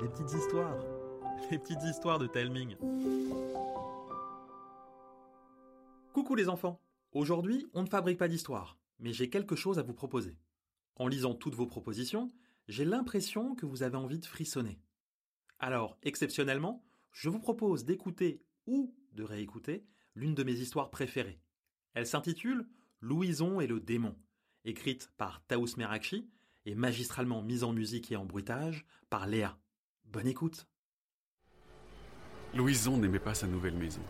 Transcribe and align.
les 0.00 0.08
petites 0.08 0.32
histoires, 0.34 0.78
les 1.50 1.58
petites 1.58 1.82
histoires 1.82 2.18
de 2.18 2.28
Telming. 2.28 2.76
Coucou 6.12 6.36
les 6.36 6.48
enfants. 6.48 6.80
Aujourd'hui, 7.12 7.66
on 7.74 7.82
ne 7.82 7.88
fabrique 7.88 8.18
pas 8.18 8.28
d'histoire, 8.28 8.78
mais 9.00 9.12
j'ai 9.12 9.28
quelque 9.28 9.56
chose 9.56 9.80
à 9.80 9.82
vous 9.82 9.94
proposer. 9.94 10.38
En 10.94 11.08
lisant 11.08 11.34
toutes 11.34 11.56
vos 11.56 11.66
propositions, 11.66 12.30
j'ai 12.68 12.84
l'impression 12.84 13.56
que 13.56 13.66
vous 13.66 13.82
avez 13.82 13.96
envie 13.96 14.20
de 14.20 14.26
frissonner. 14.26 14.80
Alors, 15.58 15.98
exceptionnellement, 16.02 16.84
je 17.10 17.28
vous 17.28 17.40
propose 17.40 17.84
d'écouter 17.84 18.44
ou 18.66 18.94
de 19.12 19.24
réécouter 19.24 19.84
l'une 20.14 20.34
de 20.34 20.44
mes 20.44 20.52
histoires 20.54 20.90
préférées. 20.90 21.40
Elle 21.94 22.06
s'intitule 22.06 22.68
Louison 23.00 23.60
et 23.60 23.66
le 23.66 23.80
démon, 23.80 24.14
écrite 24.64 25.10
par 25.16 25.44
Taous 25.46 25.76
Merakchi 25.76 26.30
et 26.66 26.74
magistralement 26.74 27.42
mise 27.42 27.64
en 27.64 27.72
musique 27.72 28.12
et 28.12 28.16
en 28.16 28.24
bruitage 28.24 28.84
par 29.08 29.26
Léa. 29.26 29.56
Bonne 30.04 30.26
écoute. 30.26 30.66
Louison 32.54 32.96
n'aimait 32.96 33.18
pas 33.18 33.34
sa 33.34 33.46
nouvelle 33.46 33.76
maison. 33.76 34.02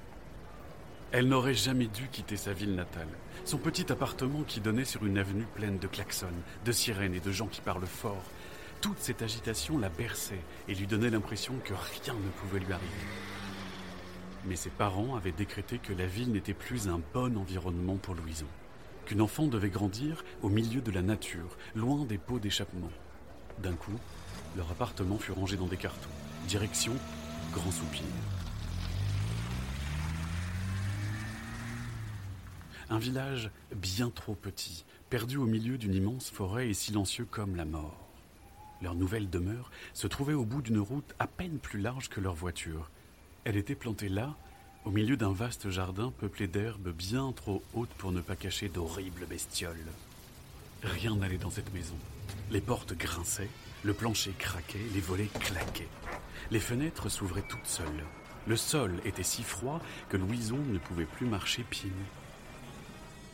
Elle 1.12 1.28
n'aurait 1.28 1.54
jamais 1.54 1.88
dû 1.88 2.08
quitter 2.08 2.36
sa 2.36 2.52
ville 2.52 2.74
natale, 2.74 3.08
son 3.44 3.58
petit 3.58 3.90
appartement 3.90 4.44
qui 4.44 4.60
donnait 4.60 4.84
sur 4.84 5.04
une 5.04 5.18
avenue 5.18 5.46
pleine 5.54 5.78
de 5.78 5.88
klaxons, 5.88 6.28
de 6.64 6.72
sirènes 6.72 7.14
et 7.14 7.20
de 7.20 7.32
gens 7.32 7.48
qui 7.48 7.60
parlent 7.60 7.86
fort. 7.86 8.24
Toute 8.80 9.00
cette 9.00 9.20
agitation 9.20 9.76
la 9.78 9.88
berçait 9.88 10.42
et 10.68 10.74
lui 10.74 10.86
donnait 10.86 11.10
l'impression 11.10 11.54
que 11.64 11.74
rien 11.74 12.14
ne 12.14 12.30
pouvait 12.40 12.60
lui 12.60 12.72
arriver. 12.72 13.06
Mais 14.46 14.56
ses 14.56 14.70
parents 14.70 15.16
avaient 15.16 15.32
décrété 15.32 15.78
que 15.78 15.92
la 15.92 16.06
ville 16.06 16.32
n'était 16.32 16.54
plus 16.54 16.88
un 16.88 17.00
bon 17.12 17.36
environnement 17.36 17.96
pour 17.96 18.14
Louison 18.14 18.46
qu'une 19.10 19.22
enfant 19.22 19.48
devait 19.48 19.70
grandir 19.70 20.24
au 20.40 20.48
milieu 20.48 20.80
de 20.80 20.92
la 20.92 21.02
nature, 21.02 21.58
loin 21.74 22.04
des 22.04 22.16
pots 22.16 22.38
d'échappement. 22.38 22.92
D'un 23.58 23.72
coup, 23.72 23.98
leur 24.56 24.70
appartement 24.70 25.18
fut 25.18 25.32
rangé 25.32 25.56
dans 25.56 25.66
des 25.66 25.76
cartons. 25.76 26.08
Direction 26.46 26.92
Grand 27.52 27.72
Soupir. 27.72 28.04
Un 32.88 33.00
village 33.00 33.50
bien 33.74 34.10
trop 34.10 34.36
petit, 34.36 34.84
perdu 35.08 35.38
au 35.38 35.46
milieu 35.46 35.76
d'une 35.76 35.96
immense 35.96 36.30
forêt 36.30 36.68
et 36.68 36.74
silencieux 36.74 37.26
comme 37.28 37.56
la 37.56 37.64
mort. 37.64 38.06
Leur 38.80 38.94
nouvelle 38.94 39.28
demeure 39.28 39.72
se 39.92 40.06
trouvait 40.06 40.34
au 40.34 40.44
bout 40.44 40.62
d'une 40.62 40.78
route 40.78 41.16
à 41.18 41.26
peine 41.26 41.58
plus 41.58 41.80
large 41.80 42.10
que 42.10 42.20
leur 42.20 42.34
voiture. 42.34 42.92
Elle 43.42 43.56
était 43.56 43.74
plantée 43.74 44.08
là 44.08 44.36
au 44.84 44.90
milieu 44.90 45.16
d'un 45.16 45.32
vaste 45.32 45.70
jardin 45.70 46.10
peuplé 46.10 46.46
d'herbes 46.46 46.90
bien 46.90 47.32
trop 47.32 47.62
hautes 47.74 47.92
pour 47.98 48.12
ne 48.12 48.20
pas 48.20 48.36
cacher 48.36 48.68
d'horribles 48.68 49.26
bestioles. 49.26 49.76
Rien 50.82 51.14
n'allait 51.16 51.38
dans 51.38 51.50
cette 51.50 51.72
maison. 51.74 51.96
Les 52.50 52.62
portes 52.62 52.94
grinçaient, 52.94 53.50
le 53.84 53.92
plancher 53.92 54.32
craquait, 54.38 54.86
les 54.94 55.00
volets 55.00 55.28
claquaient. 55.40 55.88
Les 56.50 56.60
fenêtres 56.60 57.10
s'ouvraient 57.10 57.46
toutes 57.48 57.66
seules. 57.66 58.04
Le 58.46 58.56
sol 58.56 59.00
était 59.04 59.22
si 59.22 59.42
froid 59.42 59.80
que 60.08 60.16
Louison 60.16 60.56
ne 60.56 60.78
pouvait 60.78 61.04
plus 61.04 61.26
marcher 61.26 61.62
pieds 61.62 61.90
nus. 61.90 62.12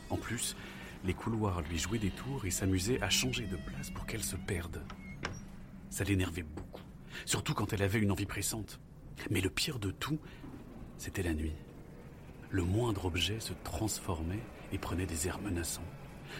En 0.09 0.17
plus, 0.17 0.55
les 1.05 1.13
couloirs 1.13 1.61
lui 1.61 1.79
jouaient 1.79 1.97
des 1.97 2.11
tours 2.11 2.45
et 2.45 2.51
s'amusaient 2.51 3.01
à 3.01 3.09
changer 3.09 3.45
de 3.45 3.55
place 3.55 3.89
pour 3.91 4.05
qu'elle 4.05 4.23
se 4.23 4.35
perde. 4.35 4.81
Ça 5.89 6.03
l'énervait 6.03 6.43
beaucoup, 6.43 6.83
surtout 7.25 7.53
quand 7.53 7.71
elle 7.71 7.83
avait 7.83 7.99
une 7.99 8.11
envie 8.11 8.25
pressante. 8.25 8.79
Mais 9.31 9.41
le 9.41 9.49
pire 9.49 9.79
de 9.79 9.89
tout, 9.89 10.19
c'était 10.97 11.23
la 11.23 11.33
nuit. 11.33 11.55
Le 12.49 12.63
moindre 12.63 13.05
objet 13.05 13.39
se 13.39 13.53
transformait 13.63 14.43
et 14.71 14.77
prenait 14.77 15.05
des 15.05 15.27
airs 15.27 15.41
menaçants. 15.41 15.81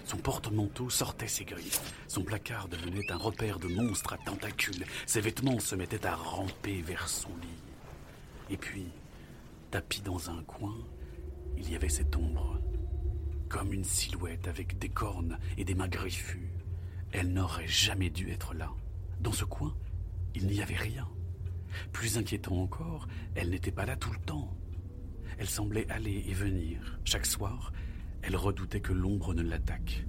Son 0.06 0.18
porte-manteau 0.18 0.90
sortait 0.90 1.28
ses 1.28 1.46
griffes. 1.46 1.94
Son 2.08 2.24
placard 2.24 2.68
devenait 2.68 3.12
un 3.12 3.18
repère 3.18 3.60
de 3.60 3.68
monstres 3.68 4.14
à 4.14 4.18
tentacules. 4.18 4.86
Ses 5.06 5.22
vêtements 5.22 5.60
se 5.60 5.76
mettaient 5.76 6.06
à 6.06 6.16
ramper 6.16 6.82
vers 6.82 7.08
son 7.08 7.30
lit. 7.42 7.64
Et 8.50 8.58
puis, 8.58 8.88
tapis 9.72 10.02
dans 10.02 10.30
un 10.30 10.44
coin, 10.44 10.76
il 11.58 11.70
y 11.72 11.76
avait 11.76 11.90
cette 11.90 12.16
ombre. 12.16 12.60
Comme 13.50 13.74
une 13.74 13.84
silhouette 13.84 14.48
avec 14.48 14.78
des 14.78 14.90
cornes 14.90 15.40
et 15.58 15.64
des 15.64 15.76
mains 15.76 15.88
griffues. 15.88 16.52
Elle 17.14 17.32
n'aurait 17.32 17.68
jamais 17.68 18.10
dû 18.10 18.32
être 18.32 18.54
là. 18.54 18.70
Dans 19.22 19.32
ce 19.32 19.46
coin, 19.46 19.74
il 20.36 20.48
n'y 20.48 20.62
avait 20.62 20.76
rien. 20.76 21.08
Plus 21.92 22.18
inquiétant 22.18 22.62
encore, 22.62 23.08
elle 23.36 23.50
n'était 23.50 23.72
pas 23.72 23.86
là 23.86 23.96
tout 23.96 24.12
le 24.12 24.20
temps. 24.20 24.56
Elle 25.38 25.50
semblait 25.50 25.90
aller 25.90 26.26
et 26.28 26.34
venir. 26.34 27.00
Chaque 27.04 27.26
soir, 27.26 27.72
elle 28.22 28.36
redoutait 28.36 28.82
que 28.82 28.94
l'ombre 28.94 29.34
ne 29.34 29.44
l'attaque. 29.44 30.06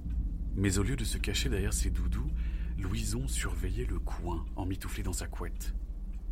Mais 0.55 0.77
au 0.77 0.83
lieu 0.83 0.95
de 0.95 1.03
se 1.03 1.17
cacher 1.17 1.49
derrière 1.49 1.73
ses 1.73 1.89
doudous, 1.89 2.31
Louison 2.77 3.27
surveillait 3.27 3.85
le 3.85 3.99
coin, 3.99 4.45
emmitouflé 4.55 5.03
dans 5.03 5.13
sa 5.13 5.27
couette. 5.27 5.73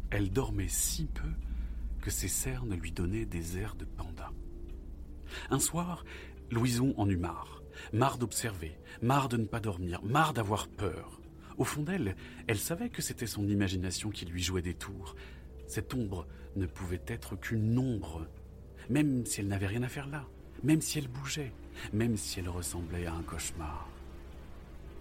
Elle 0.09 0.31
dormait 0.31 0.69
si 0.69 1.05
peu 1.05 1.29
que 2.01 2.09
ses 2.09 2.29
cernes 2.29 2.75
lui 2.75 2.91
donnaient 2.91 3.25
des 3.25 3.57
airs 3.57 3.75
de 3.75 3.85
panda. 3.85 4.31
Un 5.49 5.59
soir, 5.59 6.05
Louison 6.51 6.93
en 6.97 7.09
eut 7.09 7.17
marre. 7.17 7.61
Marre 7.93 8.17
d'observer, 8.17 8.79
marre 9.01 9.29
de 9.29 9.37
ne 9.37 9.45
pas 9.45 9.59
dormir, 9.59 10.01
marre 10.03 10.33
d'avoir 10.33 10.67
peur. 10.67 11.21
Au 11.57 11.63
fond 11.63 11.81
d'elle, 11.81 12.15
elle 12.47 12.59
savait 12.59 12.89
que 12.89 13.01
c'était 13.01 13.25
son 13.25 13.47
imagination 13.47 14.11
qui 14.11 14.25
lui 14.25 14.43
jouait 14.43 14.61
des 14.61 14.75
tours. 14.75 15.15
Cette 15.67 15.93
ombre 15.93 16.27
ne 16.55 16.67
pouvait 16.67 17.01
être 17.07 17.35
qu'une 17.35 17.77
ombre, 17.77 18.27
même 18.89 19.25
si 19.25 19.41
elle 19.41 19.47
n'avait 19.47 19.67
rien 19.67 19.83
à 19.83 19.89
faire 19.89 20.07
là, 20.07 20.25
même 20.63 20.81
si 20.81 20.99
elle 20.99 21.07
bougeait, 21.07 21.51
même 21.93 22.15
si 22.15 22.39
elle 22.39 22.49
ressemblait 22.49 23.07
à 23.07 23.13
un 23.13 23.23
cauchemar. 23.23 23.89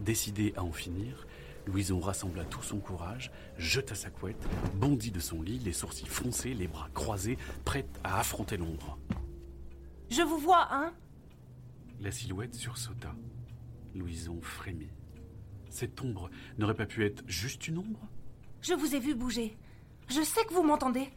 Décidée 0.00 0.54
à 0.56 0.64
en 0.64 0.72
finir, 0.72 1.26
Louison 1.66 2.00
rassembla 2.00 2.44
tout 2.44 2.62
son 2.62 2.78
courage, 2.78 3.30
jeta 3.58 3.94
sa 3.94 4.08
couette, 4.08 4.48
bondit 4.76 5.10
de 5.10 5.20
son 5.20 5.42
lit, 5.42 5.58
les 5.58 5.72
sourcils 5.72 6.06
froncés, 6.06 6.54
les 6.54 6.68
bras 6.68 6.88
croisés, 6.94 7.38
prête 7.64 8.00
à 8.04 8.20
affronter 8.20 8.56
l'ombre. 8.56 8.98
Je 10.10 10.22
vous 10.22 10.38
vois, 10.38 10.68
hein? 10.70 10.94
La 12.00 12.12
silhouette 12.12 12.54
sursauta. 12.54 13.14
Louison 13.94 14.40
frémit. 14.40 14.92
Cette 15.76 16.00
ombre 16.00 16.30
n'aurait 16.56 16.72
pas 16.72 16.86
pu 16.86 17.04
être 17.04 17.22
juste 17.26 17.68
une 17.68 17.76
ombre? 17.76 18.00
Je 18.62 18.72
vous 18.72 18.94
ai 18.94 18.98
vu 18.98 19.14
bouger. 19.14 19.54
Je 20.08 20.22
sais 20.22 20.42
que 20.46 20.54
vous 20.54 20.62
m'entendez. 20.62 21.12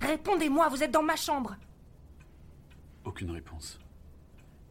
Répondez-moi, 0.00 0.70
vous 0.70 0.82
êtes 0.82 0.90
dans 0.90 1.02
ma 1.02 1.14
chambre. 1.14 1.56
Aucune 3.04 3.30
réponse. 3.30 3.78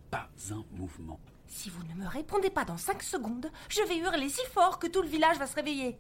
Pas 0.10 0.28
un 0.50 0.66
mouvement. 0.72 1.20
Si 1.46 1.70
vous 1.70 1.84
ne 1.84 1.94
me 1.94 2.08
répondez 2.08 2.50
pas 2.50 2.66
dans 2.66 2.78
cinq 2.78 3.04
secondes, 3.04 3.52
je 3.70 3.84
vais 3.84 4.00
hurler 4.00 4.28
si 4.30 4.44
fort 4.48 4.80
que 4.80 4.88
tout 4.88 5.04
le 5.04 5.08
village 5.08 5.38
va 5.38 5.46
se 5.46 5.54
réveiller. 5.54 6.00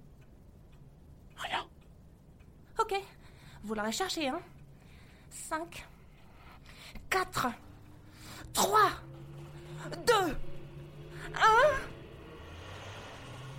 Rien. 1.35 1.63
Ok, 2.79 2.95
vous 3.61 3.75
l'aurez 3.75 3.91
cherché, 3.91 4.29
hein 4.29 4.41
Cinq, 5.29 5.87
quatre, 7.07 7.49
trois, 8.51 8.89
deux, 10.07 10.35
un. 11.35 11.96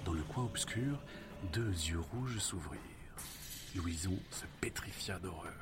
Dans 0.08 0.14
le 0.14 0.22
coin 0.22 0.44
obscur, 0.44 0.98
deux 1.52 1.68
yeux 1.68 2.00
rouges 2.00 2.38
s'ouvrirent. 2.38 2.80
Louison 3.76 4.18
se 4.30 4.46
pétrifia 4.58 5.18
d'horreur. 5.18 5.52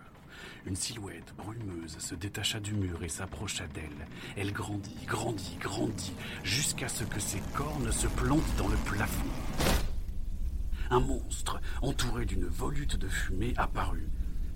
Une 0.67 0.77
silhouette 0.77 1.35
brumeuse 1.37 1.99
se 1.99 2.15
détacha 2.15 2.61
du 2.61 2.73
mur 2.75 3.03
et 3.03 3.09
s'approcha 3.09 3.67
d'elle. 3.67 4.07
Elle 4.37 4.53
grandit, 4.53 5.05
grandit, 5.05 5.57
grandit, 5.61 6.15
jusqu'à 6.45 6.87
ce 6.87 7.03
que 7.03 7.19
ses 7.19 7.41
cornes 7.55 7.91
se 7.91 8.07
plantent 8.07 8.57
dans 8.57 8.69
le 8.69 8.77
plafond. 8.77 9.27
Un 10.91 11.01
monstre, 11.01 11.61
entouré 11.83 12.25
d'une 12.25 12.47
volute 12.47 12.95
de 12.95 13.09
fumée, 13.09 13.53
apparut. 13.57 14.09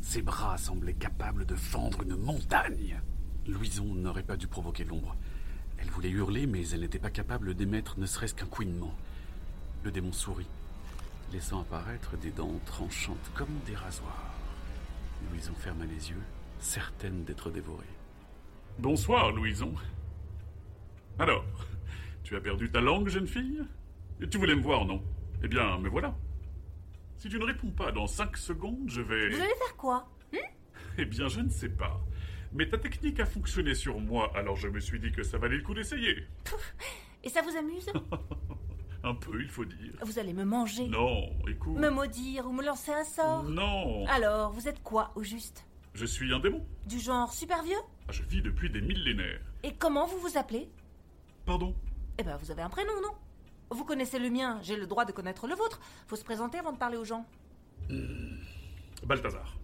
Ses 0.03 0.23
bras 0.23 0.57
semblaient 0.57 0.95
capables 0.95 1.47
de 1.47 1.57
fendre 1.57 2.05
une 2.05 2.15
montagne. 2.15 3.01
Louison 3.49 3.93
n'aurait 3.93 4.23
pas 4.23 4.37
dû 4.37 4.47
provoquer 4.47 4.85
l'ombre. 4.85 5.17
Elle 5.79 5.91
voulait 5.91 6.11
hurler, 6.11 6.47
mais 6.47 6.69
elle 6.69 6.83
n'était 6.83 7.01
pas 7.01 7.11
capable 7.11 7.55
d'émettre 7.55 7.99
ne 7.99 8.07
serait-ce 8.07 8.37
qu'un 8.37 8.47
couinement. 8.47 8.95
Le 9.83 9.91
démon 9.91 10.13
sourit, 10.13 10.47
laissant 11.33 11.63
apparaître 11.63 12.17
des 12.19 12.31
dents 12.31 12.61
tranchantes 12.67 13.31
comme 13.35 13.59
des 13.67 13.75
rasoirs. 13.75 14.35
Louison 15.31 15.55
ferma 15.55 15.85
les 15.87 16.11
yeux, 16.11 16.23
certaine 16.59 17.25
d'être 17.25 17.51
dévorée. 17.51 17.87
Bonsoir, 18.79 19.31
Louison. 19.33 19.75
Alors, 21.19 21.45
tu 22.25 22.37
as 22.37 22.41
perdu 22.41 22.71
ta 22.71 22.81
langue, 22.81 23.09
jeune 23.09 23.27
fille? 23.27 23.63
Tu 24.31 24.39
voulais 24.39 24.55
me 24.55 24.63
voir, 24.63 24.85
non? 24.85 25.03
Eh 25.43 25.49
bien, 25.49 25.79
me 25.79 25.89
voilà. 25.89 26.15
Si 27.17 27.29
tu 27.29 27.39
ne 27.39 27.45
réponds 27.45 27.71
pas 27.71 27.91
dans 27.93 28.07
cinq 28.07 28.37
secondes, 28.37 28.85
je 28.89 29.01
vais... 29.01 29.31
Vous 29.31 29.41
allez 29.41 29.55
faire 29.55 29.77
quoi? 29.77 30.09
Hmm 30.33 30.37
Eh 30.99 31.05
bien, 31.07 31.29
je 31.29 31.41
ne 31.41 31.51
sais 31.51 31.69
pas. 31.71 32.01
Mais 32.53 32.69
ta 32.69 32.79
technique 32.79 33.21
a 33.21 33.27
fonctionné 33.27 33.75
sur 33.75 33.99
moi, 34.01 34.31
alors 34.35 34.57
je 34.57 34.69
me 34.69 34.81
suis 34.81 35.01
dit 35.01 35.13
que 35.13 35.23
ça 35.23 35.39
valait 35.39 35.57
le 35.57 35.63
coup 35.63 35.75
d'essayer. 35.75 36.27
Et 37.23 37.29
ça 37.29 37.43
vous 37.43 37.57
amuse? 37.57 37.91
Un 39.03 39.15
peu, 39.15 39.41
il 39.43 39.49
faut 39.49 39.65
dire. 39.65 39.93
Vous 40.03 40.19
allez 40.19 40.33
me 40.35 40.45
manger 40.45 40.87
Non, 40.89 41.31
écoute. 41.49 41.77
Me 41.79 41.89
maudire 41.91 42.47
ou 42.47 42.53
me 42.53 42.63
lancer 42.65 42.93
un 42.93 43.05
sort 43.05 43.45
Non. 43.45 44.07
Alors, 44.09 44.53
vous 44.53 44.69
êtes 44.69 44.83
quoi, 44.83 45.11
au 45.15 45.23
juste? 45.23 45.65
Je 45.95 46.05
suis 46.07 46.33
un 46.35 46.39
démon. 46.39 46.65
Du 46.87 46.99
genre 47.01 47.33
super 47.33 47.63
vieux? 47.63 47.79
Ah, 48.09 48.13
Je 48.13 48.23
vis 48.25 48.43
depuis 48.43 48.69
des 48.71 48.81
millénaires. 48.81 49.41
Et 49.63 49.75
comment 49.75 50.07
vous 50.07 50.19
vous 50.19 50.37
appelez? 50.39 50.69
Pardon? 51.47 51.75
Eh 52.19 52.23
ben, 52.23 52.37
vous 52.37 52.51
avez 52.51 52.63
un 52.63 52.69
prénom, 52.69 52.93
non? 53.03 53.15
Vous 53.71 53.85
connaissez 53.85 54.19
le 54.19 54.31
mien, 54.31 54.59
j'ai 54.63 54.77
le 54.77 54.87
droit 54.87 55.05
de 55.05 55.13
connaître 55.13 55.47
le 55.47 55.55
vôtre. 55.55 55.81
Faut 56.07 56.17
se 56.17 56.25
présenter 56.25 56.59
avant 56.59 56.73
de 56.73 56.79
parler 56.79 56.97
aux 56.97 57.05
gens. 57.05 57.25
Balthazar. 59.05 59.57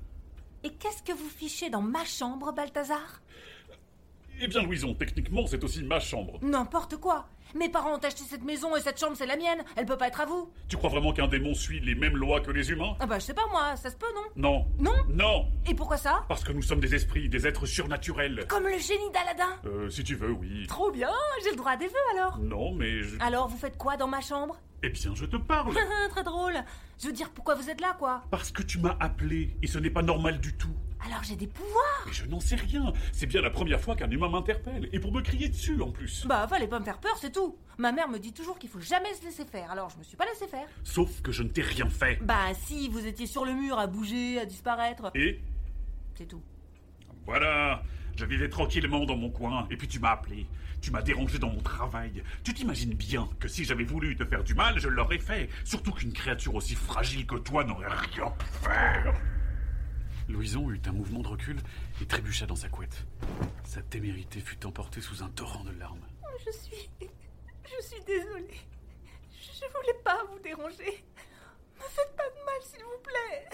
Et 0.65 0.71
qu'est-ce 0.73 1.03
que 1.03 1.13
vous 1.13 1.29
fichez 1.29 1.71
dans 1.71 1.83
ma 1.83 2.05
chambre, 2.05 2.53
Balthazar? 2.53 3.21
Eh 4.41 4.49
bien, 4.49 4.63
Louison, 4.63 4.95
techniquement, 4.95 5.47
c'est 5.47 5.63
aussi 5.65 5.83
ma 5.83 5.99
chambre. 6.01 6.39
N'importe 6.43 6.97
quoi. 6.97 7.29
Mes 7.55 7.69
parents 7.69 7.95
ont 7.95 7.99
acheté 8.05 8.23
cette 8.29 8.45
maison 8.45 8.77
et 8.77 8.81
cette 8.81 8.99
chambre, 9.01 9.15
c'est 9.17 9.27
la 9.27 9.37
mienne. 9.37 9.65
Elle 9.77 9.87
peut 9.87 9.97
pas 9.97 10.09
être 10.09 10.21
à 10.21 10.27
vous. 10.27 10.53
Tu 10.69 10.77
crois 10.77 10.91
vraiment 10.91 11.13
qu'un 11.13 11.29
démon 11.29 11.55
suit 11.55 11.81
les 11.81 11.95
mêmes 11.95 12.17
lois 12.17 12.41
que 12.41 12.51
les 12.51 12.71
humains? 12.71 12.97
Ah 13.01 13.07
bah, 13.07 13.19
je 13.19 13.25
sais 13.25 13.35
pas 13.35 13.47
moi, 13.51 13.77
ça 13.77 13.89
se 13.91 13.97
peut, 13.97 14.07
non? 14.15 14.27
Non. 14.37 14.67
Non? 14.79 15.05
Non 15.15 15.47
Et 15.67 15.75
pourquoi 15.75 15.97
ça? 15.97 16.25
Parce 16.29 16.45
que 16.45 16.53
nous 16.53 16.61
sommes 16.63 16.81
des 16.81 16.95
esprits, 16.95 17.29
des 17.29 17.47
êtres 17.47 17.65
surnaturels. 17.67 18.45
Comme 18.49 18.65
le 18.65 18.79
génie 18.79 19.11
d'Aladin 19.15 19.57
Euh, 19.65 19.89
si 19.89 20.05
tu 20.05 20.17
veux, 20.17 20.33
oui. 20.33 20.67
Trop 20.67 20.91
bien, 20.91 21.11
j'ai 21.45 21.51
le 21.51 21.57
droit 21.57 21.73
à 21.73 21.77
des 21.77 21.87
vœux 21.87 21.95
alors. 22.19 22.39
Non, 22.41 22.75
mais 22.75 23.03
je... 23.03 23.17
Alors, 23.21 23.49
vous 23.49 23.57
faites 23.57 23.79
quoi 23.79 23.97
dans 23.97 24.09
ma 24.09 24.21
chambre? 24.21 24.61
Eh 24.83 24.91
bien, 24.91 25.15
je 25.15 25.25
te 25.25 25.37
parle. 25.37 25.75
Très 26.11 26.25
drôle. 26.25 26.55
Je 27.01 27.07
veux 27.07 27.13
dire, 27.13 27.31
pourquoi 27.31 27.55
vous 27.55 27.71
êtes 27.71 27.81
là, 27.81 27.97
quoi? 27.99 28.23
Parce 28.31 28.51
que 28.51 28.63
tu 28.63 28.79
m'as 28.79 28.97
appelé, 29.01 29.57
et 29.63 29.67
ce 29.67 29.79
n'est 29.79 29.91
pas 29.91 30.03
normal 30.03 30.41
du 30.41 30.55
tout. 30.57 30.75
Alors 31.05 31.23
j'ai 31.23 31.37
des 31.37 31.47
pouvoirs 31.47 32.03
Mais 32.07 32.13
je 32.13 32.25
n'en 32.27 32.41
sais 32.41 32.57
rien. 32.57 32.93
C'est 33.13 33.27
bien 33.27 33.41
la 33.41 33.51
première 33.51 33.81
fois 33.81 33.95
qu'un 33.97 34.11
humain 34.11 34.29
m'interpelle, 34.29 34.89
et 34.93 34.99
pour 34.99 35.13
me 35.13 35.21
crier 35.21 35.49
dessus 35.49 35.81
en 35.81 35.91
plus. 35.91 36.27
Bah, 36.27 36.47
fallait 36.49 36.67
pas 36.67 36.79
me 36.81 36.85
faire 36.85 36.99
peur, 36.99 37.17
c'est 37.21 37.33
tout. 37.33 37.57
Ma 37.79 37.93
mère 37.93 38.09
me 38.09 38.19
dit 38.19 38.33
toujours 38.33 38.59
qu'il 38.59 38.71
faut 38.71 38.81
jamais 38.81 39.13
se 39.15 39.25
laisser 39.25 39.45
faire, 39.45 39.71
alors 39.71 39.91
je 39.91 39.99
me 39.99 40.03
suis 40.03 40.17
pas 40.17 40.25
laissé 40.27 40.47
faire. 40.49 40.67
Sauf 40.83 41.21
que 41.23 41.33
je 41.33 41.43
ne 41.43 41.49
t'ai 41.49 41.63
rien 41.63 41.89
fait. 41.89 42.19
Bah, 42.23 42.55
si, 42.55 42.89
vous 42.89 43.07
étiez 43.07 43.27
sur 43.27 43.45
le 43.45 43.53
mur 43.53 43.79
à 43.79 43.87
bouger, 43.87 44.41
à 44.41 44.47
disparaître. 44.47 45.11
Et 45.15 45.41
C'est 46.17 46.27
tout. 46.27 46.43
voilà, 47.27 47.83
je 48.17 48.25
vivais 48.25 48.49
tranquillement 48.49 49.05
dans 49.05 49.17
mon 49.17 49.31
coin, 49.31 49.67
et 49.71 49.77
puis 49.77 49.89
tu 49.89 50.01
m'as 50.01 50.13
appelé. 50.13 50.47
Tu 50.81 50.91
m'as 50.91 51.03
dérangé 51.03 51.39
dans 51.39 51.51
mon 51.51 51.61
travail. 51.61 52.23
Tu 52.45 52.53
t'imagines 52.55 52.95
bien 52.95 53.29
que 53.41 53.49
si 53.49 53.65
j'avais 53.65 53.85
voulu 53.85 54.15
te 54.17 54.25
faire 54.25 54.45
du 54.45 54.55
mal, 54.55 54.79
je 54.79 54.89
l'aurais 54.89 55.19
fait. 55.19 55.49
Surtout 55.65 55.91
qu'une 55.93 56.13
créature 56.13 56.55
aussi 56.55 56.75
fragile 56.75 57.27
que 57.27 57.37
toi 57.37 57.65
n'aurait 57.65 57.89
rien 57.89 58.31
pu 58.31 58.47
faire. 58.63 59.15
Louison 60.29 60.71
eut 60.71 60.81
un 60.87 60.93
mouvement 60.93 61.21
de 61.21 61.29
recul 61.29 61.59
et 62.01 62.07
trébucha 62.07 62.47
dans 62.47 62.57
sa 62.57 62.69
couette. 62.69 63.07
Sa 63.65 63.83
témérité 63.83 64.41
fut 64.41 64.65
emportée 64.67 65.01
sous 65.01 65.23
un 65.23 65.29
torrent 65.31 65.65
de 65.65 65.71
larmes. 65.73 66.05
Je 66.45 66.51
suis. 66.51 66.91
Je 67.01 67.85
suis 67.87 68.03
désolée. 68.05 68.61
Je 69.31 69.65
voulais 69.73 69.99
pas 70.05 70.25
vous 70.31 70.39
déranger. 70.41 71.05
Me 71.77 71.83
faites 71.83 72.17
pas 72.17 72.29
de 72.29 72.45
mal, 72.45 72.63
s'il 72.63 72.83
vous 72.83 72.99
plaît. 73.03 73.49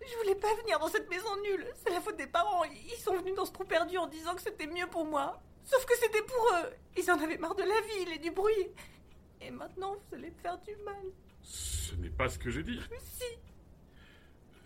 Je 0.00 0.16
voulais 0.18 0.34
pas 0.36 0.54
venir 0.62 0.78
dans 0.78 0.88
cette 0.88 1.08
maison 1.10 1.34
nulle. 1.42 1.66
C'est 1.82 1.90
la 1.90 2.00
faute 2.00 2.16
des 2.16 2.26
parents. 2.26 2.64
Ils 2.64 3.00
sont 3.00 3.16
venus 3.16 3.34
dans 3.34 3.44
ce 3.44 3.52
trou 3.52 3.64
perdu 3.64 3.96
en 3.98 4.06
disant 4.06 4.34
que 4.34 4.42
c'était 4.42 4.66
mieux 4.66 4.86
pour 4.86 5.04
moi. 5.04 5.40
Sauf 5.64 5.84
que 5.84 5.94
c'était 6.00 6.22
pour 6.22 6.48
eux. 6.54 6.70
Ils 6.96 7.10
en 7.10 7.18
avaient 7.18 7.38
marre 7.38 7.56
de 7.56 7.62
la 7.62 7.80
ville 7.80 8.12
et 8.14 8.18
du 8.18 8.30
bruit. 8.30 8.68
Et 9.40 9.50
maintenant, 9.50 9.94
vous 9.94 10.14
allez 10.14 10.30
me 10.30 10.36
faire 10.36 10.58
du 10.58 10.76
mal. 10.84 11.04
Ce 11.42 11.94
n'est 11.96 12.10
pas 12.10 12.28
ce 12.28 12.38
que 12.38 12.50
j'ai 12.50 12.62
dit. 12.62 12.80
Mais 12.90 12.98
si, 13.00 13.24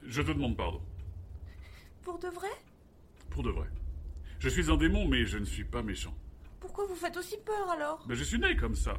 Je 0.03 0.23
te 0.23 0.33
demande 0.33 0.57
pardon. 0.57 0.83
Pour 2.03 2.19
de 2.19 2.29
vrai? 2.29 2.49
Pour 3.31 3.43
de 3.43 3.51
vrai. 3.51 3.69
Je 4.39 4.49
suis 4.49 4.71
un 4.71 4.77
démon, 4.77 5.07
mais 5.07 5.25
je 5.27 5.39
ne 5.39 5.45
suis 5.45 5.65
pas 5.65 5.83
méchant. 5.83 6.15
Pourquoi 6.61 6.87
vous 6.87 6.95
faites 6.95 7.17
aussi 7.17 7.37
peur 7.45 7.71
alors? 7.71 8.05
Mais 8.09 8.15
je 8.15 8.25
suis 8.25 8.39
né 8.39 8.57
comme 8.57 8.75
ça. 8.75 8.95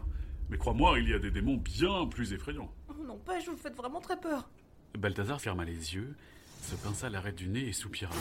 Mais 0.50 0.58
crois-moi, 0.58 1.00
il 1.00 1.10
y 1.10 1.14
a 1.14 1.20
des 1.20 1.32
démons 1.32 1.58
bien 1.58 2.06
plus 2.08 2.34
effrayants. 2.34 2.72
Oh, 2.90 2.94
N'empêche, 3.06 3.46
vous 3.46 3.54
me 3.54 3.58
faites 3.58 3.76
vraiment 3.76 4.02
très 4.02 4.20
peur. 4.20 4.50
Balthazar 4.98 5.40
ferma 5.40 5.64
les 5.66 5.96
yeux, 5.96 6.16
se 6.62 6.76
pinça 6.76 7.10
l'arrêt 7.10 7.32
du 7.32 7.48
nez 7.48 7.68
et 7.70 7.74
soupira. 7.74 8.14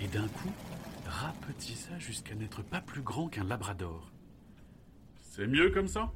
Et 0.00 0.08
d'un 0.08 0.28
coup, 0.28 0.52
rapetissa 1.06 1.98
jusqu'à 1.98 2.34
n'être 2.34 2.62
pas 2.62 2.80
plus 2.80 3.02
grand 3.02 3.28
qu'un 3.28 3.44
labrador. 3.44 4.10
C'est 5.22 5.46
mieux 5.46 5.70
comme 5.70 5.88
ça? 5.88 6.12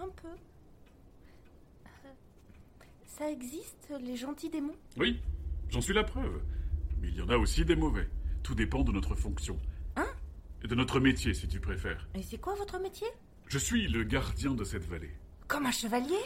Un 0.00 0.08
peu. 0.08 0.28
Euh, 1.86 2.08
Ça 3.06 3.30
existe, 3.30 3.92
les 4.00 4.16
gentils 4.16 4.48
démons? 4.50 4.76
Oui, 4.96 5.20
j'en 5.70 5.80
suis 5.80 5.94
la 5.94 6.04
preuve. 6.04 6.40
Mais 7.00 7.08
il 7.08 7.16
y 7.16 7.22
en 7.22 7.28
a 7.28 7.36
aussi 7.36 7.64
des 7.64 7.76
mauvais. 7.76 8.08
Tout 8.42 8.54
dépend 8.54 8.82
de 8.82 8.92
notre 8.92 9.14
fonction. 9.14 9.58
Hein? 9.96 10.06
Et 10.62 10.68
de 10.68 10.74
notre 10.74 11.00
métier, 11.00 11.34
si 11.34 11.48
tu 11.48 11.60
préfères. 11.60 12.08
Et 12.14 12.22
c'est 12.22 12.38
quoi 12.38 12.54
votre 12.54 12.78
métier? 12.78 13.06
Je 13.48 13.58
suis 13.58 13.88
le 13.88 14.04
gardien 14.04 14.54
de 14.54 14.64
cette 14.64 14.84
vallée. 14.84 15.14
Comme 15.48 15.66
un 15.66 15.70
chevalier? 15.72 16.18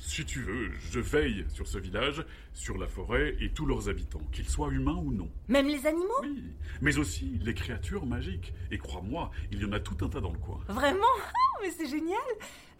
Si 0.00 0.24
tu 0.24 0.40
veux, 0.42 0.70
je 0.78 1.00
veille 1.00 1.44
sur 1.48 1.66
ce 1.66 1.76
village, 1.76 2.24
sur 2.54 2.78
la 2.78 2.86
forêt 2.86 3.36
et 3.40 3.50
tous 3.50 3.66
leurs 3.66 3.88
habitants, 3.88 4.22
qu'ils 4.32 4.48
soient 4.48 4.70
humains 4.72 4.94
ou 4.96 5.12
non. 5.12 5.28
Même 5.48 5.66
les 5.66 5.86
animaux? 5.86 6.20
Oui, 6.22 6.44
mais 6.80 6.96
aussi 6.98 7.38
les 7.42 7.52
créatures 7.52 8.06
magiques. 8.06 8.52
Et 8.70 8.78
crois-moi, 8.78 9.30
il 9.50 9.60
y 9.60 9.64
en 9.64 9.72
a 9.72 9.80
tout 9.80 9.96
un 10.04 10.08
tas 10.08 10.20
dans 10.20 10.32
le 10.32 10.38
coin. 10.38 10.60
Vraiment? 10.68 11.04
Ah, 11.26 11.58
Mais 11.62 11.70
c'est 11.70 11.88
génial 11.88 12.18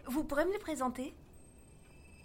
Vous 0.07 0.23
pourrez 0.23 0.45
me 0.45 0.53
les 0.53 0.59
présenter? 0.59 1.13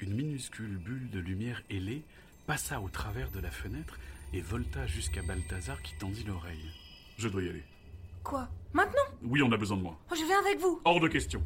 Une 0.01 0.15
minuscule 0.15 0.77
bulle 0.79 1.11
de 1.11 1.19
lumière 1.19 1.63
ailée 1.71 2.05
passa 2.47 2.81
au 2.81 2.89
travers 2.89 3.31
de 3.31 3.41
la 3.41 3.51
fenêtre 3.51 3.99
et 4.33 4.41
volta 4.41 4.87
jusqu'à 4.87 5.23
Balthazar 5.23 5.81
qui 5.83 5.95
tendit 5.97 6.25
l'oreille. 6.25 6.71
Je 7.17 7.29
dois 7.29 7.43
y 7.43 7.49
aller. 7.49 7.65
Quoi? 8.23 8.49
Maintenant? 8.73 9.03
Oui, 9.23 9.43
on 9.43 9.53
a 9.53 9.57
besoin 9.57 9.77
de 9.77 9.83
moi. 9.83 9.99
Oh, 10.11 10.15
Je 10.19 10.25
viens 10.25 10.41
avec 10.41 10.59
vous 10.61 10.81
Hors 10.85 11.01
de 11.01 11.09
question. 11.09 11.43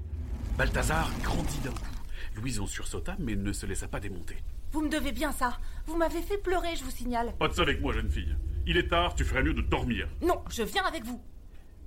Balthazar 0.57 1.11
grandit 1.23 1.59
d'un 1.61 1.71
coup. 1.71 1.95
Louison 2.37 2.67
sursauta 2.67 3.17
mais 3.19 3.37
ne 3.37 3.53
se 3.53 3.67
laissa 3.67 3.89
pas 3.89 4.01
démonter. 4.01 4.37
Vous 4.73 4.83
me 4.83 4.89
devez 4.89 5.13
bien 5.13 5.33
ça 5.33 5.59
Vous 5.87 5.97
m'avez 5.97 6.21
fait 6.23 6.39
pleurer, 6.39 6.77
je 6.77 6.85
vous 6.85 6.91
signale. 6.91 7.35
Pas 7.39 7.49
de 7.49 7.55
ça 7.55 7.63
avec 7.63 7.81
moi, 7.81 7.93
jeune 7.93 8.11
fille. 8.11 8.37
Il 8.67 8.77
est 8.77 8.89
tard, 8.89 9.15
tu 9.15 9.25
ferais 9.25 9.43
mieux 9.43 9.55
de 9.55 9.63
dormir. 9.63 10.09
Non, 10.21 10.43
je 10.51 10.63
viens 10.63 10.85
avec 10.85 11.05
vous 11.05 11.21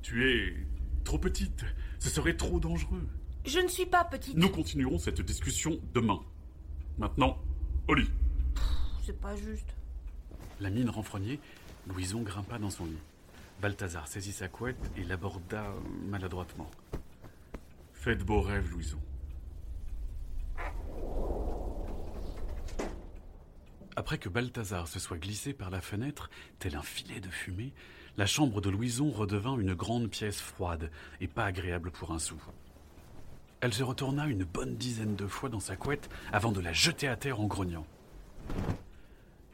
Tu 0.02 0.28
es 0.30 0.56
trop 1.04 1.20
petite. 1.20 1.64
Ce 2.00 2.10
serait 2.10 2.36
trop 2.36 2.60
dangereux. 2.60 3.08
Je 3.46 3.60
ne 3.60 3.68
suis 3.68 3.86
pas 3.86 4.04
petite. 4.04 4.36
Nous 4.36 4.50
continuerons 4.50 4.98
cette 4.98 5.22
discussion 5.22 5.80
demain. 5.94 6.20
Maintenant, 6.98 7.38
au 7.88 7.94
lit. 7.94 8.10
Pas 9.20 9.36
juste. 9.36 9.68
La 10.60 10.70
mine 10.70 10.90
renfrognée, 10.90 11.40
Louison 11.88 12.22
grimpa 12.22 12.58
dans 12.58 12.70
son 12.70 12.86
lit. 12.86 12.98
Balthazar 13.62 14.08
saisit 14.08 14.32
sa 14.32 14.48
couette 14.48 14.92
et 14.98 15.04
l'aborda 15.04 15.66
maladroitement. 16.08 16.70
Faites 17.94 18.20
de 18.20 18.24
beaux 18.24 18.42
rêves, 18.42 18.72
Louison. 18.72 19.00
Après 23.96 24.18
que 24.18 24.30
Balthazar 24.30 24.88
se 24.88 25.00
soit 25.00 25.18
glissé 25.18 25.54
par 25.54 25.70
la 25.70 25.82
fenêtre, 25.82 26.30
tel 26.60 26.76
un 26.76 26.82
filet 26.82 27.20
de 27.20 27.30
fumée, 27.30 27.74
la 28.18 28.26
chambre 28.26 28.62
de 28.62 28.70
Louison 28.70 29.12
redevint 29.12 29.60
une 29.60 29.74
grande 29.74 30.10
pièce 30.10 30.40
froide 30.40 30.90
et 31.20 31.28
pas 31.28 31.46
agréable 31.46 31.92
pour 31.92 32.12
un 32.12 32.20
sou. 32.20 32.42
Elle 33.60 33.74
se 33.74 33.84
retourna 33.84 34.28
une 34.28 34.44
bonne 34.44 34.76
dizaine 34.76 35.16
de 35.16 35.28
fois 35.28 35.50
dans 35.50 35.60
sa 35.60 35.76
couette 35.76 36.10
avant 36.32 36.52
de 36.52 36.62
la 36.62 36.74
jeter 36.74 37.08
à 37.08 37.16
terre 37.16 37.40
en 37.40 37.46
grognant. 37.46 37.86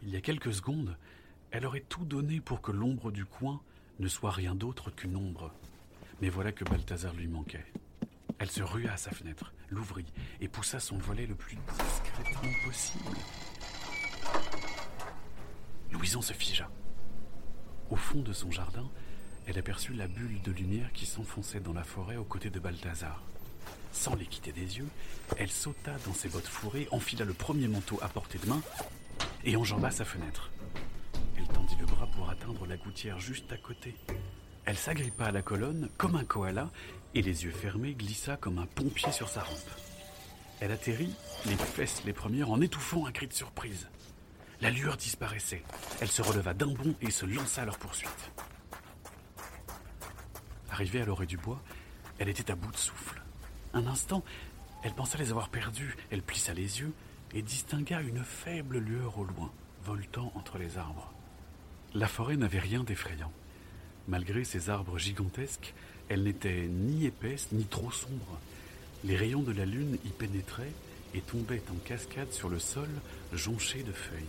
Il 0.03 0.09
y 0.09 0.15
a 0.15 0.21
quelques 0.21 0.53
secondes, 0.53 0.95
elle 1.51 1.65
aurait 1.65 1.83
tout 1.87 2.05
donné 2.05 2.39
pour 2.39 2.61
que 2.61 2.71
l'ombre 2.71 3.11
du 3.11 3.25
coin 3.25 3.61
ne 3.99 4.07
soit 4.07 4.31
rien 4.31 4.53
d'autre 4.53 4.91
qu'une 4.91 5.15
ombre. 5.15 5.51
Mais 6.21 6.29
voilà 6.29 6.51
que 6.51 6.63
Balthazar 6.63 7.13
lui 7.13 7.27
manquait. 7.27 7.65
Elle 8.39 8.49
se 8.49 8.61
rua 8.61 8.91
à 8.91 8.97
sa 8.97 9.11
fenêtre, 9.11 9.53
l'ouvrit 9.69 10.05
et 10.41 10.47
poussa 10.47 10.79
son 10.79 10.97
volet 10.97 11.25
le 11.25 11.35
plus 11.35 11.57
discrètement 11.77 12.51
possible. 12.65 13.17
Louison 15.91 16.21
se 16.21 16.33
figea. 16.33 16.69
Au 17.89 17.95
fond 17.95 18.21
de 18.21 18.33
son 18.33 18.51
jardin, 18.51 18.87
elle 19.47 19.57
aperçut 19.57 19.93
la 19.93 20.07
bulle 20.07 20.41
de 20.43 20.51
lumière 20.51 20.91
qui 20.93 21.05
s'enfonçait 21.05 21.61
dans 21.61 21.73
la 21.73 21.83
forêt 21.83 22.17
aux 22.17 22.25
côtés 22.25 22.49
de 22.49 22.59
Balthazar. 22.59 23.23
Sans 23.91 24.15
les 24.15 24.25
quitter 24.25 24.51
des 24.51 24.77
yeux, 24.77 24.87
elle 25.37 25.49
sauta 25.49 25.95
dans 26.05 26.13
ses 26.13 26.29
bottes 26.29 26.45
fourrées, 26.45 26.87
enfila 26.91 27.25
le 27.25 27.33
premier 27.33 27.67
manteau 27.67 27.97
à 28.03 28.09
portée 28.09 28.37
de 28.37 28.47
main 28.47 28.61
et 29.47 29.55
enjamba 29.55 29.89
sa 29.89 30.03
fenêtre. 30.03 30.51
Elle 31.37 31.47
tendit 31.47 31.77
le 31.79 31.85
bras 31.85 32.07
pour 32.07 32.29
atteindre 32.29 32.67
la 32.67 32.75
gouttière 32.75 33.17
juste 33.19 33.51
à 33.53 33.57
côté. 33.57 33.95
Elle 34.65 34.77
s'agrippa 34.77 35.25
à 35.25 35.31
la 35.31 35.41
colonne 35.41 35.89
comme 35.97 36.17
un 36.17 36.25
koala 36.25 36.69
et 37.15 37.21
les 37.21 37.45
yeux 37.45 37.51
fermés 37.51 37.93
glissa 37.93 38.35
comme 38.35 38.59
un 38.59 38.65
pompier 38.65 39.11
sur 39.13 39.29
sa 39.29 39.41
rampe. 39.41 39.71
Elle 40.59 40.71
atterrit, 40.71 41.15
les 41.45 41.55
fesses 41.55 42.03
les 42.05 42.11
premières, 42.11 42.51
en 42.51 42.59
étouffant 42.59 43.05
un 43.05 43.11
cri 43.11 43.27
de 43.27 43.33
surprise. 43.33 43.87
La 44.59 44.69
lueur 44.69 44.97
disparaissait. 44.97 45.63
Elle 46.01 46.09
se 46.09 46.21
releva 46.21 46.53
d'un 46.53 46.73
bond 46.73 46.95
et 47.01 47.11
se 47.11 47.25
lança 47.25 47.61
à 47.61 47.65
leur 47.65 47.77
poursuite. 47.77 48.31
Arrivée 50.69 51.01
à 51.01 51.05
l'orée 51.05 51.25
du 51.25 51.37
bois, 51.37 51.61
elle 52.19 52.27
était 52.27 52.51
à 52.51 52.55
bout 52.55 52.71
de 52.71 52.77
souffle. 52.77 53.21
Un 53.73 53.87
instant, 53.87 54.23
elle 54.83 54.93
pensa 54.93 55.17
les 55.17 55.29
avoir 55.29 55.47
perdus. 55.47 55.95
Elle 56.11 56.21
plissa 56.21 56.53
les 56.53 56.81
yeux 56.81 56.91
et 57.33 57.41
distingua 57.41 58.01
une 58.01 58.23
faible 58.23 58.77
lueur 58.77 59.17
au 59.17 59.23
loin, 59.23 59.51
voltant 59.83 60.31
entre 60.35 60.57
les 60.57 60.77
arbres. 60.77 61.11
La 61.93 62.07
forêt 62.07 62.37
n'avait 62.37 62.59
rien 62.59 62.83
d'effrayant. 62.83 63.31
Malgré 64.07 64.43
ses 64.43 64.69
arbres 64.69 64.97
gigantesques, 64.97 65.73
elle 66.09 66.23
n'était 66.23 66.67
ni 66.67 67.05
épaisse 67.05 67.49
ni 67.51 67.65
trop 67.65 67.91
sombre. 67.91 68.39
Les 69.03 69.15
rayons 69.15 69.41
de 69.41 69.51
la 69.51 69.65
lune 69.65 69.97
y 70.05 70.09
pénétraient 70.09 70.73
et 71.13 71.21
tombaient 71.21 71.63
en 71.71 71.75
cascade 71.85 72.31
sur 72.31 72.49
le 72.49 72.59
sol 72.59 72.89
jonché 73.33 73.83
de 73.83 73.91
feuilles. 73.91 74.23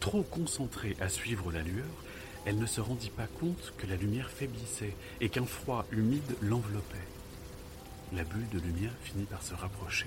Trop 0.00 0.22
concentrée 0.22 0.96
à 1.00 1.08
suivre 1.08 1.52
la 1.52 1.62
lueur, 1.62 2.04
elle 2.44 2.58
ne 2.58 2.66
se 2.66 2.80
rendit 2.80 3.10
pas 3.10 3.26
compte 3.26 3.74
que 3.76 3.86
la 3.86 3.96
lumière 3.96 4.30
faiblissait 4.30 4.94
et 5.20 5.28
qu'un 5.28 5.46
froid 5.46 5.84
humide 5.90 6.36
l'enveloppait. 6.42 6.96
La 8.12 8.22
bulle 8.22 8.48
de 8.50 8.60
lumière 8.60 8.94
finit 9.02 9.24
par 9.24 9.42
se 9.42 9.54
rapprocher. 9.54 10.06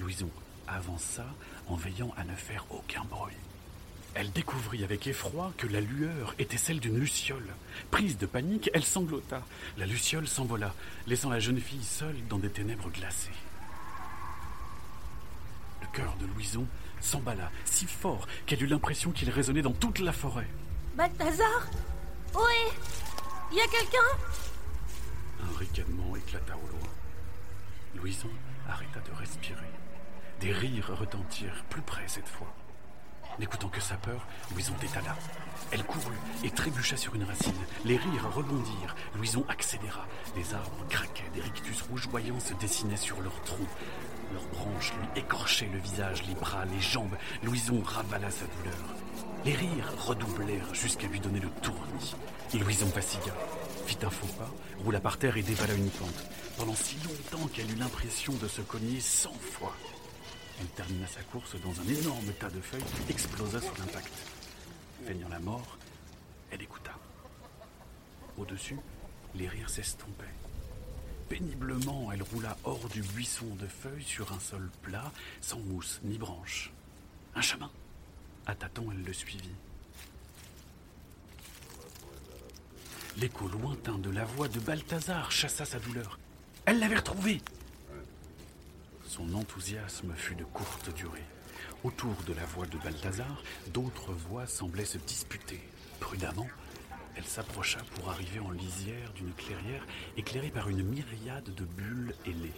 Louison 0.00 0.30
avança 0.72 1.24
en 1.68 1.76
veillant 1.76 2.12
à 2.16 2.24
ne 2.24 2.34
faire 2.34 2.64
aucun 2.70 3.04
bruit. 3.04 3.36
Elle 4.14 4.30
découvrit 4.32 4.84
avec 4.84 5.06
effroi 5.06 5.52
que 5.56 5.66
la 5.66 5.80
lueur 5.80 6.34
était 6.38 6.58
celle 6.58 6.80
d'une 6.80 6.98
luciole. 6.98 7.54
Prise 7.90 8.18
de 8.18 8.26
panique, 8.26 8.70
elle 8.74 8.84
sanglota. 8.84 9.42
La 9.78 9.86
luciole 9.86 10.28
s'envola, 10.28 10.74
laissant 11.06 11.30
la 11.30 11.40
jeune 11.40 11.60
fille 11.60 11.84
seule 11.84 12.16
dans 12.28 12.38
des 12.38 12.50
ténèbres 12.50 12.90
glacées. 12.90 13.30
Le 15.80 15.86
cœur 15.94 16.14
de 16.20 16.26
Louison 16.26 16.66
s'emballa 17.00 17.50
si 17.64 17.86
fort 17.86 18.26
qu'elle 18.44 18.62
eut 18.62 18.66
l'impression 18.66 19.12
qu'il 19.12 19.30
résonnait 19.30 19.62
dans 19.62 19.72
toute 19.72 19.98
la 19.98 20.12
forêt. 20.12 20.48
Balthazar? 20.94 21.70
Oui? 22.34 22.72
Y 23.52 23.60
a 23.60 23.66
quelqu'un? 23.66 23.98
Un 25.42 25.58
ricanement 25.58 26.14
éclata 26.16 26.54
au 26.54 26.68
loin. 26.68 26.90
Louison 27.96 28.30
arrêta 28.68 29.00
de 29.00 29.18
respirer. 29.18 29.81
Des 30.42 30.52
rires 30.52 30.90
retentirent 30.98 31.64
plus 31.70 31.82
près 31.82 32.02
cette 32.08 32.26
fois. 32.26 32.52
N'écoutant 33.38 33.68
que 33.68 33.80
sa 33.80 33.94
peur, 33.94 34.26
Louison 34.50 34.74
détala. 34.80 35.16
Elle 35.70 35.84
courut 35.84 36.18
et 36.42 36.50
trébucha 36.50 36.96
sur 36.96 37.14
une 37.14 37.22
racine. 37.22 37.54
Les 37.84 37.96
rires 37.96 38.28
rebondirent. 38.34 38.96
Louison 39.14 39.44
accéléra. 39.48 40.04
Les 40.34 40.52
arbres 40.52 40.84
craquaient, 40.88 41.30
des 41.32 41.40
rictus 41.40 41.82
rougeoyants 41.82 42.40
se 42.40 42.54
dessinaient 42.54 42.96
sur 42.96 43.20
leur 43.20 43.40
tronc. 43.42 43.68
Leurs 44.32 44.46
branches 44.48 44.92
lui 44.94 45.20
écorchaient 45.20 45.70
le 45.72 45.78
visage, 45.78 46.24
les 46.26 46.34
bras, 46.34 46.64
les 46.64 46.80
jambes. 46.80 47.16
Louison 47.44 47.80
ravala 47.80 48.30
sa 48.32 48.46
douleur. 48.46 48.94
Les 49.44 49.54
rires 49.54 49.92
redoublèrent 49.96 50.74
jusqu'à 50.74 51.06
lui 51.06 51.20
donner 51.20 51.40
le 51.40 51.50
tournis. 51.62 52.16
Louison 52.52 52.86
vacilla, 52.86 53.32
fit 53.86 53.98
un 54.02 54.10
faux 54.10 54.26
pas, 54.38 54.50
roula 54.82 54.98
par 54.98 55.18
terre 55.18 55.36
et 55.36 55.42
dévala 55.42 55.74
une 55.74 55.90
pente. 55.90 56.26
Pendant 56.58 56.74
si 56.74 56.96
longtemps 56.96 57.46
qu'elle 57.46 57.70
eut 57.70 57.76
l'impression 57.76 58.32
de 58.34 58.48
se 58.48 58.60
cogner 58.60 58.98
cent 58.98 59.32
fois. 59.40 59.74
Elle 60.60 60.68
termina 60.68 61.06
sa 61.06 61.22
course 61.22 61.56
dans 61.60 61.80
un 61.80 61.88
énorme 61.88 62.32
tas 62.38 62.50
de 62.50 62.60
feuilles, 62.60 62.82
explosa 63.08 63.60
sous 63.60 63.74
l'impact. 63.78 64.12
Feignant 65.06 65.28
la 65.28 65.40
mort, 65.40 65.76
elle 66.50 66.62
écouta. 66.62 66.92
Au-dessus, 68.36 68.78
les 69.34 69.48
rires 69.48 69.70
s'estompaient. 69.70 70.24
Péniblement, 71.28 72.12
elle 72.12 72.22
roula 72.22 72.56
hors 72.64 72.88
du 72.88 73.02
buisson 73.02 73.46
de 73.58 73.66
feuilles 73.66 74.04
sur 74.04 74.32
un 74.32 74.40
sol 74.40 74.70
plat, 74.82 75.10
sans 75.40 75.60
mousse 75.60 76.00
ni 76.04 76.18
branche. 76.18 76.70
Un 77.34 77.40
chemin. 77.40 77.70
À 78.46 78.54
tâtons, 78.54 78.90
elle 78.92 79.02
le 79.02 79.12
suivit. 79.12 79.50
L'écho 83.16 83.48
lointain 83.48 83.98
de 83.98 84.10
la 84.10 84.24
voix 84.24 84.48
de 84.48 84.60
Balthazar 84.60 85.30
chassa 85.30 85.64
sa 85.64 85.78
douleur. 85.78 86.18
Elle 86.64 86.78
l'avait 86.78 86.96
retrouvé. 86.96 87.40
Son 89.12 89.34
enthousiasme 89.34 90.14
fut 90.14 90.36
de 90.36 90.44
courte 90.44 90.88
durée. 90.94 91.26
Autour 91.84 92.14
de 92.26 92.32
la 92.32 92.46
voix 92.46 92.64
de 92.64 92.78
Balthazar, 92.78 93.42
d'autres 93.74 94.14
voix 94.14 94.46
semblaient 94.46 94.86
se 94.86 94.96
disputer. 94.96 95.60
Prudemment, 96.00 96.48
elle 97.14 97.26
s'approcha 97.26 97.80
pour 97.94 98.08
arriver 98.08 98.40
en 98.40 98.50
lisière 98.50 99.12
d'une 99.12 99.34
clairière 99.34 99.86
éclairée 100.16 100.48
par 100.48 100.70
une 100.70 100.82
myriade 100.82 101.54
de 101.54 101.64
bulles 101.66 102.14
ailées. 102.24 102.54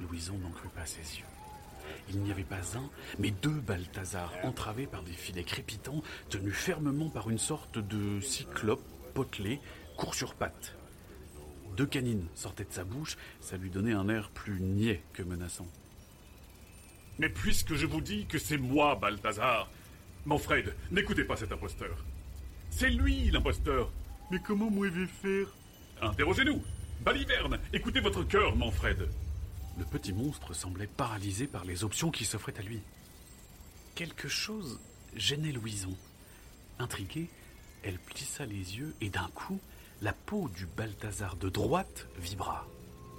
Louison 0.00 0.38
n'en 0.38 0.50
crut 0.50 0.70
pas 0.70 0.86
ses 0.86 1.18
yeux. 1.18 1.26
Il 2.08 2.20
n'y 2.20 2.30
avait 2.30 2.44
pas 2.44 2.78
un, 2.78 2.88
mais 3.18 3.32
deux 3.32 3.50
Balthazar 3.50 4.32
entravés 4.44 4.86
par 4.86 5.02
des 5.02 5.10
filets 5.10 5.42
crépitants, 5.42 6.04
tenus 6.30 6.54
fermement 6.54 7.10
par 7.10 7.28
une 7.30 7.38
sorte 7.38 7.78
de 7.78 8.20
cyclope 8.20 8.86
potelé, 9.12 9.58
court 9.96 10.14
sur 10.14 10.36
pattes. 10.36 10.76
Deux 11.76 11.86
canines 11.86 12.26
sortaient 12.34 12.64
de 12.64 12.72
sa 12.72 12.84
bouche, 12.84 13.16
ça 13.40 13.56
lui 13.56 13.70
donnait 13.70 13.92
un 13.92 14.08
air 14.08 14.30
plus 14.30 14.60
niais 14.60 15.02
que 15.12 15.22
menaçant. 15.22 15.68
Mais 17.18 17.28
puisque 17.28 17.74
je 17.74 17.86
vous 17.86 18.00
dis 18.00 18.26
que 18.26 18.38
c'est 18.38 18.58
moi, 18.58 18.96
Balthazar, 18.96 19.70
Manfred, 20.26 20.74
n'écoutez 20.90 21.24
pas 21.24 21.36
cet 21.36 21.52
imposteur. 21.52 22.04
C'est 22.70 22.90
lui 22.90 23.30
l'imposteur. 23.30 23.90
Mais 24.30 24.40
comment 24.40 24.70
moi 24.70 24.88
vais 24.88 25.06
faire 25.06 25.48
Interrogez-nous. 26.00 26.62
Baliverne, 27.02 27.58
écoutez 27.72 28.00
votre 28.00 28.22
cœur, 28.22 28.56
Manfred. 28.56 29.08
Le 29.78 29.84
petit 29.84 30.12
monstre 30.12 30.54
semblait 30.54 30.86
paralysé 30.86 31.46
par 31.46 31.64
les 31.64 31.84
options 31.84 32.10
qui 32.10 32.24
s'offraient 32.24 32.58
à 32.58 32.62
lui. 32.62 32.80
Quelque 33.94 34.28
chose 34.28 34.80
gênait 35.16 35.52
Louison. 35.52 35.96
Intriguée, 36.78 37.28
elle 37.82 37.98
plissa 37.98 38.46
les 38.46 38.78
yeux 38.78 38.94
et 39.00 39.10
d'un 39.10 39.28
coup, 39.34 39.60
la 40.02 40.12
peau 40.12 40.48
du 40.48 40.66
Balthazar 40.66 41.36
de 41.36 41.48
droite 41.48 42.08
vibra. 42.18 42.66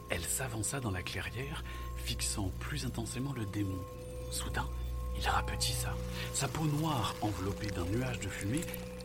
Elle 0.09 0.23
s'avança 0.23 0.81
dans 0.81 0.91
la 0.91 1.01
clairière, 1.01 1.63
fixant 1.95 2.51
plus 2.59 2.85
intensément 2.85 3.31
le 3.33 3.45
démon. 3.45 3.79
Soudain, 4.31 4.67
il 5.17 5.27
rapetissa. 5.27 5.95
Sa 6.33 6.49
peau 6.49 6.65
noire, 6.65 7.15
enveloppée 7.21 7.67
d'un 7.67 7.85
nuage 7.85 8.19
de 8.19 8.27
fumée, 8.27 8.61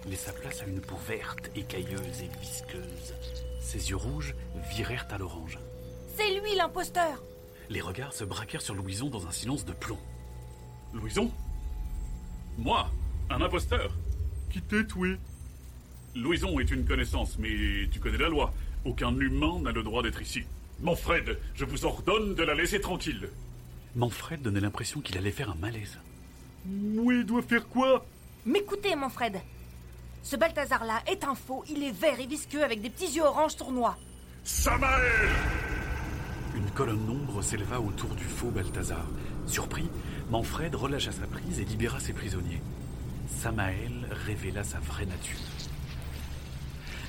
laissa 0.07 0.33
place 0.33 0.61
à 0.61 0.67
une 0.67 0.81
peau 0.81 0.97
verte, 1.07 1.51
écailleuse 1.55 2.23
et 2.23 2.41
visqueuse. 2.41 3.15
Ses 3.61 3.91
yeux 3.91 3.97
rouges 3.97 4.35
virèrent 4.71 5.07
à 5.11 5.19
l'orange. 5.19 5.59
C'est 6.17 6.41
lui 6.41 6.57
l'imposteur 6.57 7.23
Les 7.71 7.81
regards 7.81 8.13
se 8.13 8.25
braquèrent 8.25 8.63
sur 8.63 8.75
Louison 8.75 9.09
dans 9.09 9.29
un 9.29 9.33
silence 9.33 9.65
de 9.65 9.73
plomb. 9.73 9.99
Louison? 10.93 11.31
Moi 12.57 12.91
Un 13.31 13.41
imposteur 13.41 13.93
Qui 14.51 14.63
t'es 14.63 14.85
tué 14.85 15.19
Louison 16.23 16.59
est 16.59 16.71
une 16.71 16.85
connaissance, 16.85 17.39
mais 17.39 17.89
tu 17.91 18.01
connais 18.01 18.19
la 18.19 18.29
loi. 18.29 18.53
Aucun 18.85 19.17
humain 19.19 19.61
n'a 19.63 19.71
le 19.73 19.83
droit 19.83 20.03
d'être 20.03 20.21
ici. 20.21 20.43
Manfred, 20.81 21.39
je 21.55 21.65
vous 21.65 21.85
ordonne 21.85 22.35
de 22.35 22.43
la 22.43 22.55
laisser 22.55 22.81
tranquille. 22.81 23.29
Manfred 23.95 24.43
donnait 24.43 24.61
l'impression 24.61 25.01
qu'il 25.01 25.17
allait 25.17 25.31
faire 25.31 25.51
un 25.51 25.57
malaise. 25.57 25.99
Moi, 26.67 27.23
dois 27.23 27.43
faire 27.43 27.67
quoi? 27.69 28.05
M'écoutez, 28.47 28.97
Manfred. 28.97 29.41
Ce 30.23 30.37
Balthazar-là 30.37 31.03
est 31.07 31.25
un 31.25 31.35
faux, 31.35 31.65
il 31.71 31.83
est 31.83 31.93
vert 31.93 32.19
et 32.19 32.27
visqueux 32.27 32.65
avec 32.65 32.81
des 32.81 32.91
petits 32.91 33.17
yeux 33.17 33.23
orange 33.23 33.57
tournois. 33.57 33.97
Samael 34.45 35.29
Une 36.57 36.71
colonne 36.71 37.07
d'ombre 37.07 37.43
s'éleva 37.43 37.81
autour 37.81 38.15
du 38.15 38.25
faux 38.25 38.51
Balthazar. 38.51 39.07
Surpris, 39.47 39.89
Manfred 40.31 40.75
relâcha 40.75 41.13
sa 41.13 41.27
prise 41.27 41.61
et 41.61 41.65
libéra 41.65 42.01
ses 42.01 42.13
prisonniers. 42.13 42.61
Samael 43.29 44.09
révéla 44.27 44.65
sa 44.65 44.81
vraie 44.81 45.07
nature. 45.07 45.39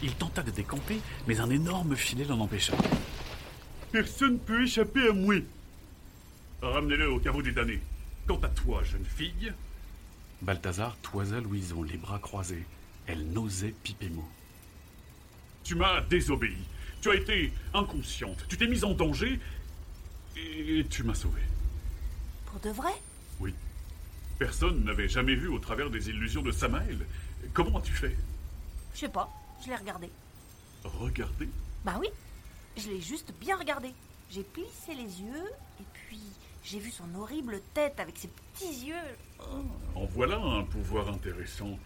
Il 0.01 0.13
tenta 0.15 0.43
de 0.43 0.51
décamper, 0.51 0.99
mais 1.27 1.39
un 1.39 1.49
énorme 1.49 1.95
filet 1.95 2.25
l'en 2.25 2.39
empêcha. 2.39 2.73
Personne 3.91 4.39
peut 4.39 4.63
échapper 4.63 5.09
à 5.09 5.13
moi. 5.13 5.35
Ramenez-le 6.61 7.11
au 7.11 7.19
caveau 7.19 7.41
des 7.41 7.51
damnés. 7.51 7.81
Quant 8.27 8.39
à 8.39 8.49
toi, 8.49 8.83
jeune 8.83 9.05
fille, 9.05 9.51
Balthazar 10.41 10.95
toisa 11.01 11.39
Louison, 11.41 11.83
les 11.83 11.97
bras 11.97 12.19
croisés. 12.19 12.65
Elle 13.07 13.25
n'osait 13.31 13.73
piper 13.83 14.09
mot. 14.09 14.27
tu 15.63 15.75
m'as 15.75 16.01
désobéi. 16.01 16.57
Tu 17.01 17.09
as 17.09 17.15
été 17.15 17.51
inconsciente. 17.73 18.45
Tu 18.47 18.57
t'es 18.57 18.67
mise 18.67 18.83
en 18.83 18.93
danger 18.93 19.39
et 20.35 20.85
tu 20.89 21.03
m'as 21.03 21.13
sauvé. 21.15 21.41
Pour 22.45 22.59
de 22.59 22.69
vrai? 22.69 22.91
Oui. 23.39 23.53
Personne 24.37 24.83
n'avait 24.83 25.07
jamais 25.07 25.35
vu 25.35 25.47
au 25.47 25.59
travers 25.59 25.89
des 25.89 26.09
illusions 26.09 26.41
de 26.41 26.51
Samael. 26.51 27.05
Comment 27.53 27.77
as-tu 27.79 27.93
fait? 27.93 28.15
Je 28.93 28.99
sais 29.01 29.09
pas, 29.09 29.29
je 29.63 29.69
l'ai 29.69 29.75
regardé. 29.75 30.09
Regardez. 30.83 31.49
Bah 31.83 31.97
oui, 31.99 32.07
je 32.77 32.89
l'ai 32.89 33.01
juste 33.01 33.33
bien 33.39 33.57
regardé. 33.57 33.93
J'ai 34.29 34.43
plissé 34.43 34.93
les 34.93 35.21
yeux 35.21 35.51
et 35.79 35.83
puis 35.93 36.21
j'ai 36.63 36.79
vu 36.79 36.91
son 36.91 37.13
horrible 37.15 37.61
tête 37.73 37.99
avec 37.99 38.17
ses 38.17 38.27
petits 38.27 38.87
yeux. 38.87 38.95
En 39.95 40.05
voilà 40.05 40.37
un 40.37 40.63
pouvoir 40.63 41.09
intéressant. 41.09 41.77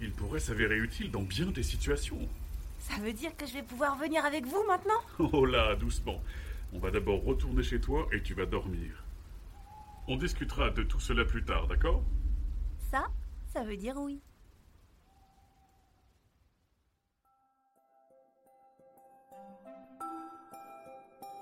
Il 0.00 0.12
pourrait 0.12 0.40
s'avérer 0.40 0.76
utile 0.78 1.10
dans 1.10 1.22
bien 1.22 1.46
des 1.46 1.62
situations. 1.62 2.28
Ça 2.80 2.96
veut 3.00 3.12
dire 3.12 3.36
que 3.36 3.46
je 3.46 3.52
vais 3.52 3.62
pouvoir 3.62 3.96
venir 3.96 4.24
avec 4.24 4.46
vous 4.46 4.64
maintenant? 4.66 5.00
Oh 5.32 5.44
là, 5.44 5.76
doucement. 5.76 6.20
On 6.72 6.78
va 6.78 6.90
d'abord 6.90 7.22
retourner 7.22 7.62
chez 7.62 7.80
toi 7.80 8.08
et 8.12 8.22
tu 8.22 8.34
vas 8.34 8.46
dormir. 8.46 9.04
On 10.08 10.16
discutera 10.16 10.70
de 10.70 10.82
tout 10.82 10.98
cela 10.98 11.24
plus 11.24 11.44
tard, 11.44 11.68
d'accord? 11.68 12.02
Ça, 12.90 13.06
ça 13.52 13.62
veut 13.62 13.76
dire 13.76 13.94
oui. 13.98 14.20